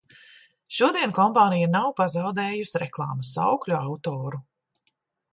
[0.75, 4.41] Šodien kompānija nav pazaudējusi reklāmas saukļu autoru.